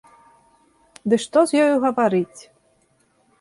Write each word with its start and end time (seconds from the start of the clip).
Ды 1.13 1.19
што 1.25 1.39
з 1.51 1.61
ёю 1.67 1.75
гаварыць! 1.85 2.41